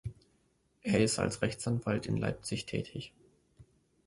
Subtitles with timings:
[0.81, 3.13] Er ist als Rechtsanwalt in Leipzig tätig.